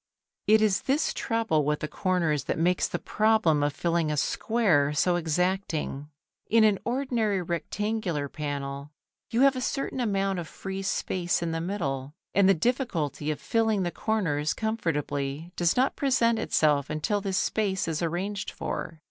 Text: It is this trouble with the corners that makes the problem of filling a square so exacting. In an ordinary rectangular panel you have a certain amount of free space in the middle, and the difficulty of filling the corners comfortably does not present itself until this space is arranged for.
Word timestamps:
It 0.47 0.63
is 0.63 0.81
this 0.81 1.13
trouble 1.13 1.63
with 1.63 1.81
the 1.81 1.87
corners 1.87 2.45
that 2.45 2.57
makes 2.57 2.87
the 2.87 2.97
problem 2.97 3.61
of 3.61 3.71
filling 3.71 4.11
a 4.11 4.17
square 4.17 4.93
so 4.93 5.15
exacting. 5.15 6.09
In 6.49 6.63
an 6.63 6.79
ordinary 6.85 7.39
rectangular 7.43 8.27
panel 8.27 8.89
you 9.29 9.41
have 9.41 9.55
a 9.55 9.61
certain 9.61 9.99
amount 9.99 10.39
of 10.39 10.47
free 10.47 10.81
space 10.81 11.43
in 11.43 11.51
the 11.51 11.61
middle, 11.61 12.15
and 12.33 12.49
the 12.49 12.55
difficulty 12.55 13.29
of 13.29 13.39
filling 13.39 13.83
the 13.83 13.91
corners 13.91 14.55
comfortably 14.55 15.51
does 15.55 15.77
not 15.77 15.95
present 15.95 16.39
itself 16.39 16.89
until 16.89 17.21
this 17.21 17.37
space 17.37 17.87
is 17.87 18.01
arranged 18.01 18.49
for. 18.49 18.99